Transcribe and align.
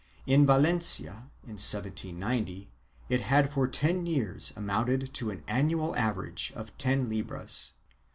In 0.25 0.47
Valencia, 0.47 1.29
in 1.43 1.61
1790, 1.61 2.71
it 3.07 3.21
had 3.21 3.51
for 3.51 3.67
ten 3.67 4.07
years 4.07 4.51
amounted 4.55 5.13
to 5.13 5.29
an 5.29 5.43
annual 5.47 5.95
average 5.95 6.51
of 6.55 6.75
ten 6.79 7.07
libras. 7.07 7.73